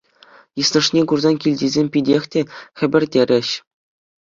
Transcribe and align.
Йыснӑшне 0.57 1.01
курсан 1.09 1.35
килтисем 1.43 1.87
питех 1.97 2.23
те 2.33 2.41
хӗпӗртерӗҫ. 2.77 3.47